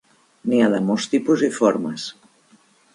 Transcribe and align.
N'hi 0.51 0.61
ha 0.61 0.69
de 0.75 0.79
molts 0.87 1.07
tipus 1.13 1.47
i 1.51 1.53
formes. 1.61 2.11